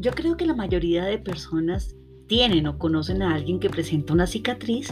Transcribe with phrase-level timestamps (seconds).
[0.00, 1.94] yo creo que la mayoría de personas
[2.26, 4.88] tienen o conocen a alguien que presenta una cicatriz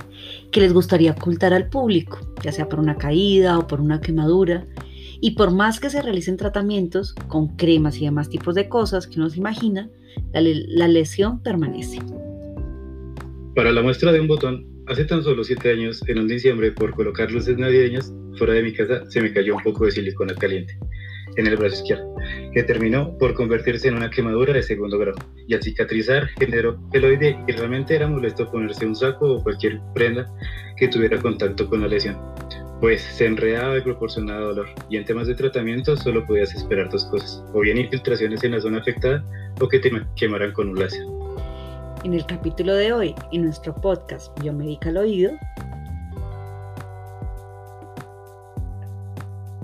[0.50, 4.66] que les gustaría ocultar al público, ya sea por una caída o por una quemadura.
[5.21, 9.18] Y por más que se realicen tratamientos con cremas y demás tipos de cosas que
[9.18, 9.89] uno se imagina,
[10.32, 11.98] la, lesión permanece.
[13.54, 16.93] Para la muestra de un botón, hace tan solo 7 años, en un diciembre, por
[16.95, 20.79] colocar luces navideñas fuera de mi casa, se me cayó un poco de silicona caliente
[21.37, 22.14] en el brazo izquierdo,
[22.53, 25.18] que terminó por convertirse en una quemadura de segundo grado.
[25.46, 30.27] Y al cicatrizar generó peloide y realmente era molesto ponerse un saco o cualquier prenda
[30.77, 32.17] que tuviera contacto con la lesión,
[32.81, 34.69] pues se enredaba y proporcionaba dolor.
[34.89, 38.61] Y en temas de tratamiento solo podías esperar dos cosas, o bien infiltraciones en la
[38.61, 39.25] zona afectada
[39.61, 41.05] o que te quemaran con un láser.
[42.05, 45.33] En el capítulo de hoy, en nuestro podcast Biomédica al Oído,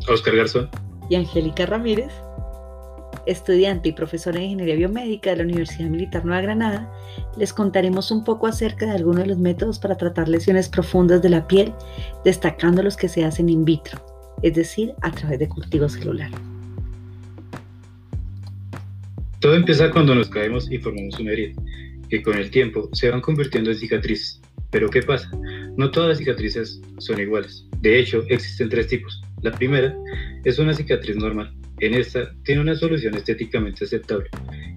[0.09, 0.69] Oscar Garzón
[1.09, 2.13] y Angélica Ramírez,
[3.27, 6.93] estudiante y profesora de Ingeniería Biomédica de la Universidad Militar Nueva Granada,
[7.37, 11.31] les contaremos un poco acerca de algunos de los métodos para tratar lesiones profundas de
[11.31, 11.73] la piel,
[12.25, 13.99] destacando los que se hacen in vitro,
[14.43, 16.31] es decir, a través de cultivo celular.
[19.41, 21.61] Todo empieza cuando nos caemos y formamos una herida,
[22.09, 24.41] que con el tiempo se van convirtiendo en cicatrices.
[24.71, 25.31] Pero ¿qué pasa?
[25.77, 27.67] No todas las cicatrices son iguales.
[27.81, 29.23] De hecho, existen tres tipos.
[29.45, 29.95] La primera
[30.45, 31.55] es una cicatriz normal.
[31.81, 34.31] En esta tiene una solución estéticamente aceptable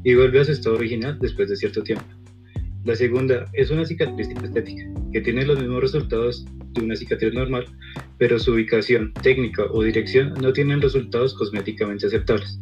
[0.03, 2.03] y vuelve a su estado original después de cierto tiempo.
[2.83, 7.65] La segunda es una cicatriz estética, que tiene los mismos resultados de una cicatriz normal,
[8.17, 12.59] pero su ubicación, técnica o dirección no tienen resultados cosméticamente aceptables.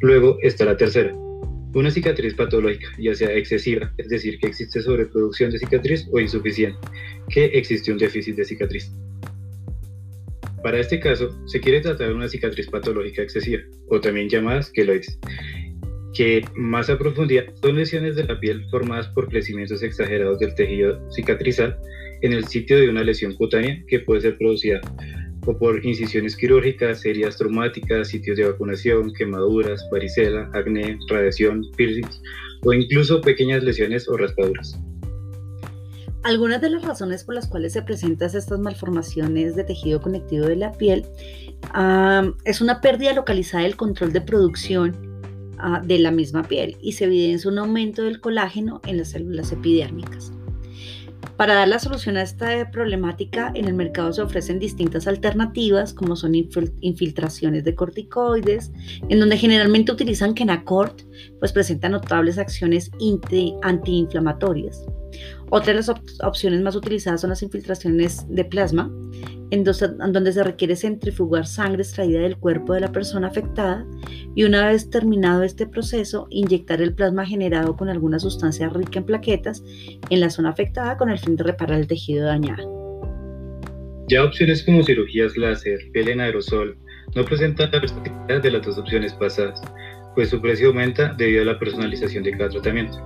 [0.00, 1.14] Luego está la tercera,
[1.72, 6.78] una cicatriz patológica, ya sea excesiva, es decir, que existe sobreproducción de cicatriz, o insuficiente,
[7.28, 8.92] que existe un déficit de cicatriz.
[10.64, 15.18] Para este caso, se quiere tratar una cicatriz patológica excesiva, o también llamadas queloides,
[16.14, 20.98] que más a profundidad son lesiones de la piel formadas por crecimientos exagerados del tejido
[21.10, 21.76] cicatrizal
[22.22, 24.80] en el sitio de una lesión cutánea que puede ser producida
[25.44, 32.22] o por incisiones quirúrgicas, heridas traumáticas, sitios de vacunación, quemaduras, varicela, acné, radiación, piercings
[32.62, 34.80] o incluso pequeñas lesiones o raspaduras.
[36.24, 40.56] Algunas de las razones por las cuales se presentan estas malformaciones de tejido conectivo de
[40.56, 41.04] la piel
[42.46, 44.96] es una pérdida localizada del control de producción
[45.58, 49.52] ah, de la misma piel y se evidencia un aumento del colágeno en las células
[49.52, 50.32] epidérmicas.
[51.36, 56.16] Para dar la solución a esta problemática, en el mercado se ofrecen distintas alternativas, como
[56.16, 58.72] son infiltraciones de corticoides,
[59.10, 61.02] en donde generalmente utilizan Kenacort,
[61.38, 62.90] pues presenta notables acciones
[63.62, 64.86] antiinflamatorias.
[65.50, 65.92] Otra de las
[66.22, 68.90] opciones más utilizadas son las infiltraciones de plasma,
[69.50, 73.86] en, donde se requiere centrifugar sangre extraída del cuerpo de la persona afectada
[74.34, 79.06] y una vez terminado este proceso, inyectar el plasma generado con alguna sustancia rica en
[79.06, 79.62] plaquetas
[80.10, 82.72] en la zona afectada con el fin de reparar el tejido dañado.
[84.08, 86.76] Ya opciones como cirugías láser, piel en aerosol,
[87.14, 89.60] no presentan la versatilidad de las dos opciones pasadas,
[90.14, 92.98] pues su precio aumenta debido a la personalización de cada tratamiento.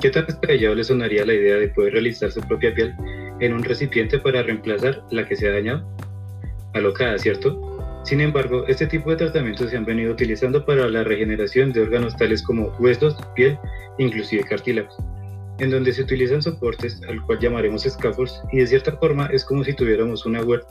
[0.00, 2.94] ¿Qué tan descabellado le sonaría la idea de poder realizar su propia piel
[3.38, 5.86] en un recipiente para reemplazar la que se ha dañado?
[6.72, 8.00] Alocada, ¿cierto?
[8.04, 12.16] Sin embargo, este tipo de tratamientos se han venido utilizando para la regeneración de órganos
[12.16, 13.58] tales como huesos, piel,
[13.98, 14.96] inclusive cartílagos,
[15.58, 19.64] en donde se utilizan soportes al cual llamaremos scaffolds y de cierta forma es como
[19.64, 20.70] si tuviéramos una huerta,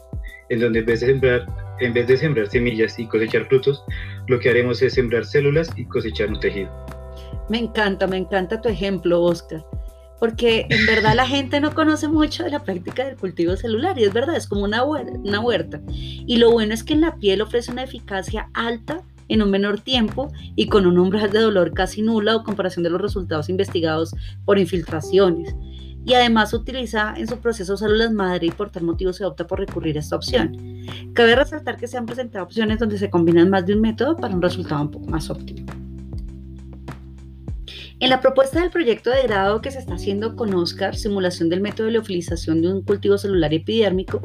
[0.49, 1.45] en donde en vez de sembrar,
[1.79, 3.83] en vez de sembrar semillas y cosechar frutos,
[4.25, 6.98] lo que haremos es sembrar células y cosechar un tejido.
[7.49, 9.65] Me encanta, me encanta tu ejemplo, Oscar,
[10.19, 14.03] porque en verdad la gente no conoce mucho de la práctica del cultivo celular y
[14.03, 15.81] es verdad, es como una, huerta.
[15.87, 19.79] Y lo bueno es que en la piel ofrece una eficacia alta en un menor
[19.79, 24.13] tiempo y con un umbral de dolor casi nula o comparación de los resultados investigados
[24.45, 25.55] por infiltraciones.
[26.05, 29.59] Y además utiliza en su proceso células madre y por tal motivo se opta por
[29.59, 30.57] recurrir a esta opción.
[31.13, 34.33] Cabe resaltar que se han presentado opciones donde se combinan más de un método para
[34.33, 35.78] un resultado un poco más óptimo.
[38.01, 41.59] En la propuesta del proyecto de grado que se está haciendo con Oscar, simulación del
[41.59, 44.21] método de leofilización de un cultivo celular epidérmico,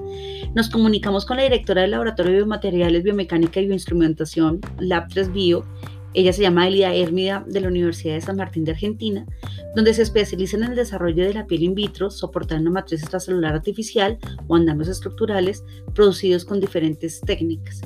[0.55, 5.65] nos comunicamos con la directora del Laboratorio de Biomateriales, Biomecánica y Bioinstrumentación, Lab 3 Bio.
[6.13, 9.27] Ella se llama Elida Hermida de la Universidad de San Martín de Argentina,
[9.75, 14.19] donde se especializa en el desarrollo de la piel in vitro, soportando matriz extracelular artificial
[14.47, 15.65] o andamios estructurales
[15.97, 17.81] producidos con diferentes técnicas.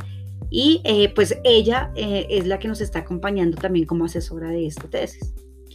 [0.50, 4.67] Y eh, pues ella eh, es la que nos está acompañando también como asesora de
[4.67, 5.32] esta tesis.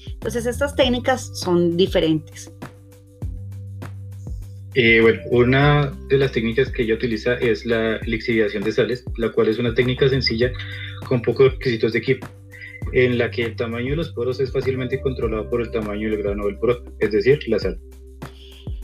[0.07, 2.51] Entonces estas técnicas son diferentes.
[4.75, 9.31] Eh, bueno, una de las técnicas que ella utiliza es la lixiviación de sales, la
[9.31, 10.51] cual es una técnica sencilla
[11.07, 12.27] con pocos requisitos de equipo.
[12.91, 16.21] en la que el tamaño de los poros es fácilmente controlado por el tamaño del
[16.21, 17.79] grano del poro, es decir, la sal.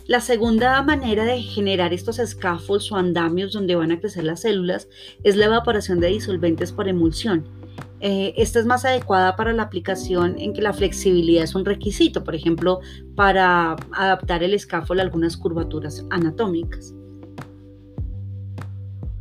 [0.08, 4.88] La segunda manera de generar estos scaffolds o andamios donde van a crecer las células
[5.24, 7.59] es la evaporación de disolventes por emulsión.
[8.02, 12.24] Eh, esta es más adecuada para la aplicación en que la flexibilidad es un requisito,
[12.24, 12.80] por ejemplo,
[13.16, 16.94] para adaptar el scaffold a algunas curvaturas anatómicas.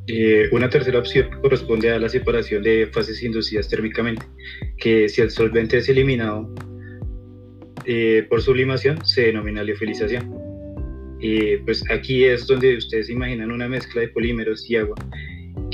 [0.06, 4.24] Eh, una tercera opción corresponde a la separación de fases inducidas térmicamente,
[4.78, 6.48] que si el solvente es eliminado
[7.84, 10.34] eh, por sublimación se denomina liofilización.
[11.64, 14.94] pues aquí es donde ustedes imaginan una mezcla de polímeros y agua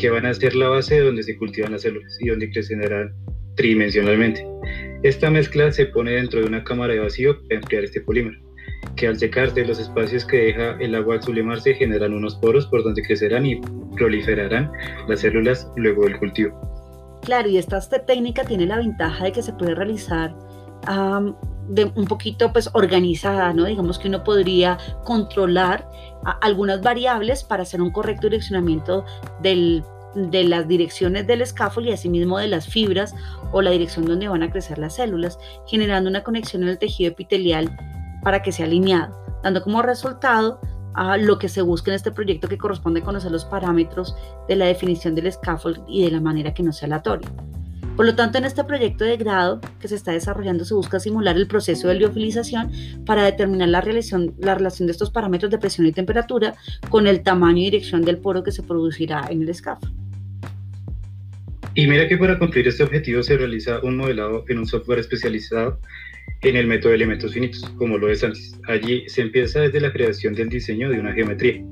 [0.05, 3.15] que van a ser la base de donde se cultivan las células y donde crecerán
[3.55, 4.47] tridimensionalmente.
[5.03, 8.39] Esta mezcla se pone dentro de una cámara de vacío para enfriar este polímero
[8.97, 12.85] que al secarse los espacios que deja el agua al sublimarse generan unos poros por
[12.85, 13.63] donde crecerán y
[13.97, 14.71] proliferarán
[15.09, 16.53] las células luego del cultivo.
[17.23, 20.37] Claro, y esta técnica tiene la ventaja de que se puede realizar
[21.69, 23.65] de un poquito pues organizada, ¿no?
[23.65, 25.89] Digamos que uno podría controlar
[26.43, 29.07] algunas variables para hacer un correcto direccionamiento
[29.41, 29.83] del,
[30.15, 33.15] de las direcciones del scaffold y asimismo de las fibras
[33.53, 37.11] o la dirección donde van a crecer las células, generando una conexión en el tejido
[37.11, 37.77] epitelial
[38.23, 40.61] para que sea alineado, dando como resultado
[40.95, 44.17] a lo que se busca en este proyecto que corresponde conocer los parámetros
[44.49, 47.29] de la definición del scaffold y de la manera que no sea aleatoria.
[47.97, 51.37] Por lo tanto, en este proyecto de grado que se está desarrollando se busca simular
[51.37, 52.73] el proceso de liofilización
[53.07, 56.55] para determinar la relación, la relación de estos parámetros de presión y temperatura
[56.91, 60.04] con el tamaño y dirección del poro que se producirá en el scaffold.
[61.77, 65.81] Y mira que para cumplir este objetivo se realiza un modelado en un software especializado
[66.43, 68.57] en el método de elementos finitos, como lo es antes.
[68.69, 71.65] Allí se empieza desde la creación del diseño de una geometría,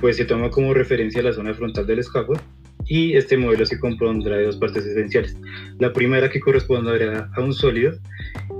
[0.00, 2.40] pues se toma como referencia la zona frontal del scaffold
[2.86, 5.36] y este modelo se compondrá de dos partes esenciales.
[5.80, 7.98] La primera que corresponderá a un sólido,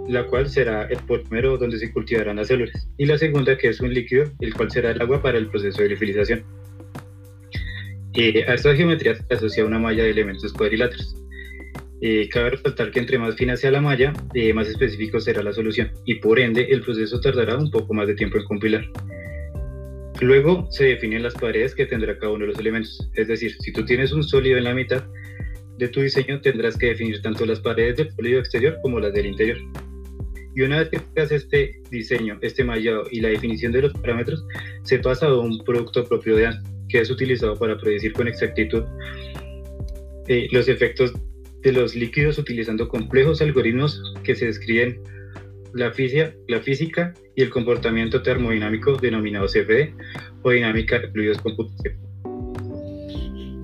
[0.08, 3.80] la cual será el polímero donde se cultivarán las células, y la segunda que es
[3.80, 6.42] un líquido, el cual será el agua para el proceso de liofilización.
[8.16, 11.16] Eh, a esta geometría se asocia una malla de elementos cuadriláteros,
[12.00, 15.52] eh, cabe resaltar que entre más fina sea la malla, eh, más específico será la
[15.52, 18.84] solución y por ende el proceso tardará un poco más de tiempo en compilar.
[20.20, 23.70] Luego se definen las paredes que tendrá cada uno de los elementos, es decir, si
[23.70, 25.04] tú tienes un sólido en la mitad
[25.76, 29.26] de tu diseño tendrás que definir tanto las paredes del sólido exterior como las del
[29.26, 29.58] interior.
[30.54, 34.42] Y una vez que tengas este diseño, este mallado y la definición de los parámetros,
[34.84, 38.84] se pasa a un producto propio de AND, que es utilizado para predecir con exactitud
[40.28, 41.12] eh, los efectos
[41.62, 45.00] de los líquidos utilizando complejos algoritmos que se describen
[45.74, 49.92] la física, la física y el comportamiento termodinámico denominado CFD
[50.42, 52.05] o dinámica de fluidos computacionales.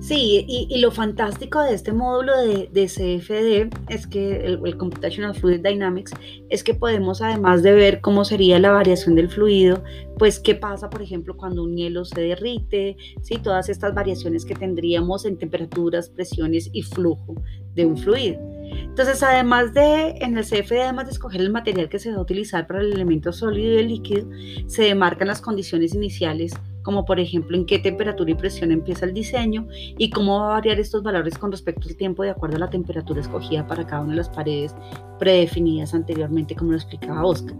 [0.03, 6.11] Sí, y, lo fantástico de este módulo de, CFD es que el, Computational Fluid Dynamics
[6.49, 9.81] es que podemos, además de ver cómo sería la variación del fluido,
[10.19, 13.37] pues qué pasa, por ejemplo, cuando un hielo se derrite, ¿sí?
[13.37, 17.35] todas estas variaciones que tendríamos en temperaturas, presiones y flujo
[17.73, 18.41] de un fluido.
[18.73, 22.21] Entonces, además de, en el CFD, además de escoger el material que se va a
[22.21, 24.27] utilizar para el elemento sólido y el líquido,
[24.67, 26.51] se demarcan las condiciones iniciales
[26.83, 30.53] como por ejemplo en qué temperatura y presión empieza el diseño y cómo va a
[30.55, 34.01] variar estos valores con respecto al tiempo de acuerdo a la temperatura escogida para cada
[34.01, 34.75] una de las paredes
[35.17, 37.55] predefinidas anteriormente, como lo explicaba Oscar.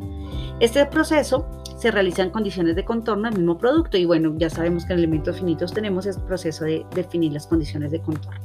[0.59, 1.47] Este proceso
[1.77, 5.00] se realiza en condiciones de contorno del mismo producto y bueno, ya sabemos que en
[5.00, 8.41] elementos finitos tenemos el proceso de definir las condiciones de contorno.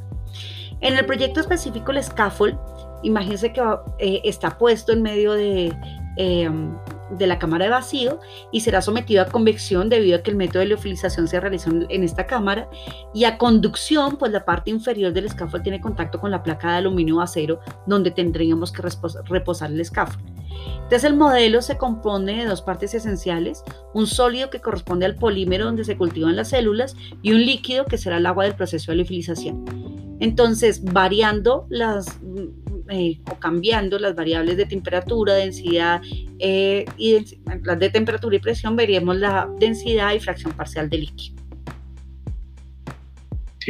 [0.81, 2.57] En el proyecto específico, el scaffold,
[3.03, 3.61] imagínense que
[3.99, 5.77] eh, está puesto en medio de...
[6.17, 6.51] Eh,
[7.11, 8.21] de la cámara de vacío
[8.53, 12.05] y será sometido a convección debido a que el método de liofilización se realizó en
[12.05, 12.69] esta cámara
[13.15, 16.79] y a conducción, pues la parte inferior del scaffold tiene contacto con la placa de
[16.79, 18.83] aluminio o acero donde tendríamos que
[19.29, 20.39] reposar el scaffold.
[20.75, 23.63] Entonces el modelo se compone de dos partes esenciales,
[23.93, 27.99] un sólido que corresponde al polímero donde se cultivan las células y un líquido que
[27.99, 29.65] será el agua del proceso de liofilización.
[30.21, 32.19] Entonces, variando las
[32.89, 36.01] eh, o cambiando las variables de temperatura, densidad
[36.39, 37.19] eh, y
[37.63, 41.39] las de temperatura y presión, veríamos la densidad y fracción parcial del líquido.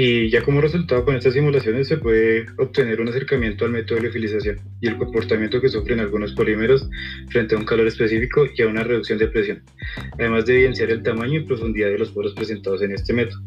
[0.01, 4.03] Y ya como resultado con estas simulaciones se puede obtener un acercamiento al método de
[4.03, 6.89] liofilización y el comportamiento que sufren algunos polímeros
[7.31, 9.65] frente a un calor específico y a una reducción de presión,
[10.13, 13.43] además de evidenciar el tamaño y profundidad de los poros presentados en este método.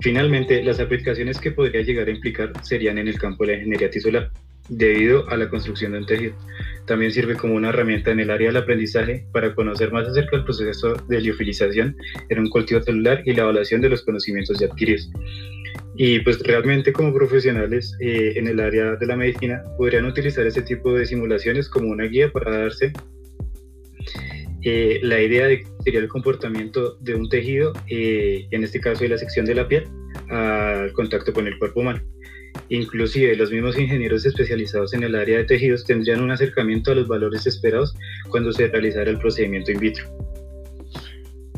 [0.00, 3.90] Finalmente, las aplicaciones que podría llegar a implicar serían en el campo de la ingeniería
[3.90, 4.30] tisular,
[4.68, 6.34] debido a la construcción de un tejido.
[6.86, 10.44] También sirve como una herramienta en el área del aprendizaje para conocer más acerca del
[10.44, 11.96] proceso de liofilización
[12.28, 15.10] en un cultivo celular y la evaluación de los conocimientos ya adquiridos.
[15.96, 20.62] Y pues realmente como profesionales eh, en el área de la medicina podrían utilizar ese
[20.62, 22.92] tipo de simulaciones como una guía para darse
[24.68, 29.10] eh, la idea de sería el comportamiento de un tejido, eh, en este caso de
[29.10, 29.84] la sección de la piel,
[30.28, 32.00] al contacto con el cuerpo humano.
[32.68, 37.08] Inclusive los mismos ingenieros especializados en el área de tejidos tendrían un acercamiento a los
[37.08, 37.94] valores esperados
[38.28, 40.04] cuando se realizara el procedimiento in vitro.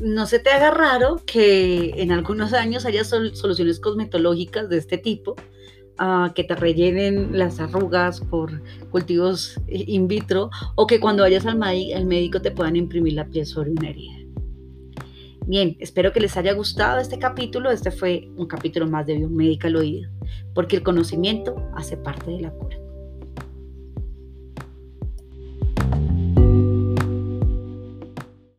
[0.00, 5.34] No se te haga raro que en algunos años haya soluciones cosmetológicas de este tipo,
[6.34, 12.40] que te rellenen las arrugas por cultivos in vitro o que cuando vayas al, médico
[12.40, 14.17] te puedan imprimir la piel sobre una herida.
[15.48, 17.70] Bien, espero que les haya gustado este capítulo.
[17.70, 20.10] Este fue un capítulo más de Biomédica al Oído,
[20.54, 22.76] porque el conocimiento hace parte de la cura.